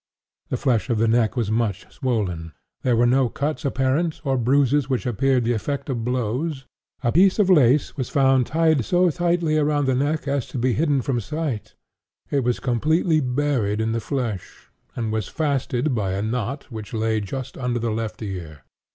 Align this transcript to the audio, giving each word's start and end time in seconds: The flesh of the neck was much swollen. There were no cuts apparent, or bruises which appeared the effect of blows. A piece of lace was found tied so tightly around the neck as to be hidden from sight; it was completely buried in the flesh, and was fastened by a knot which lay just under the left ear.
The 0.49 0.57
flesh 0.57 0.89
of 0.89 0.97
the 0.97 1.07
neck 1.07 1.35
was 1.35 1.51
much 1.51 1.85
swollen. 1.93 2.53
There 2.81 2.95
were 2.95 3.05
no 3.05 3.29
cuts 3.29 3.63
apparent, 3.63 4.19
or 4.23 4.35
bruises 4.35 4.89
which 4.89 5.05
appeared 5.05 5.43
the 5.43 5.53
effect 5.53 5.91
of 5.91 6.03
blows. 6.03 6.65
A 7.03 7.11
piece 7.11 7.37
of 7.37 7.51
lace 7.51 7.95
was 7.97 8.09
found 8.09 8.47
tied 8.47 8.83
so 8.83 9.11
tightly 9.11 9.59
around 9.59 9.85
the 9.85 9.93
neck 9.93 10.27
as 10.27 10.47
to 10.47 10.57
be 10.57 10.73
hidden 10.73 11.03
from 11.03 11.19
sight; 11.19 11.75
it 12.31 12.43
was 12.43 12.59
completely 12.59 13.19
buried 13.19 13.79
in 13.79 13.91
the 13.91 14.01
flesh, 14.01 14.71
and 14.95 15.11
was 15.11 15.27
fastened 15.27 15.93
by 15.93 16.13
a 16.13 16.23
knot 16.23 16.71
which 16.71 16.95
lay 16.95 17.19
just 17.21 17.55
under 17.55 17.77
the 17.77 17.91
left 17.91 18.23
ear. 18.23 18.63